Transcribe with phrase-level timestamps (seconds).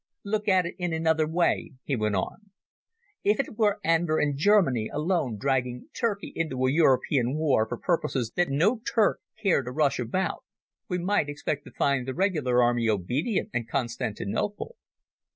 [0.25, 2.49] "Look at it in another way," he went on.
[3.23, 8.31] "If it were Enver and Germany alone dragging Turkey into a European war for purposes
[8.35, 10.43] that no Turk cared a rush about,
[10.87, 14.75] we might expect to find the regular army obedient, and Constantinople.